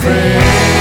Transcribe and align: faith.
faith. 0.00 0.79